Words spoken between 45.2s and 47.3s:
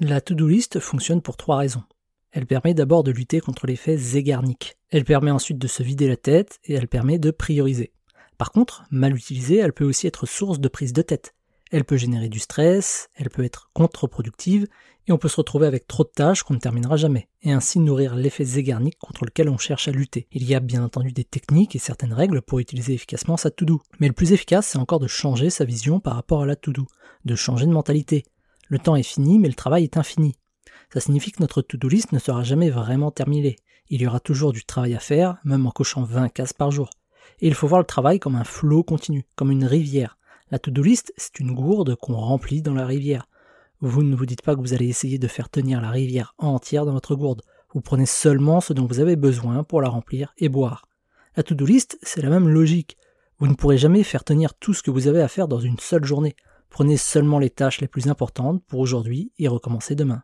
faire tenir la rivière entière dans votre